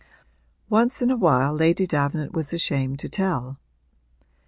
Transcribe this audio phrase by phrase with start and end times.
[0.67, 3.59] Once in a while Lady Davenant was ashamed to tell.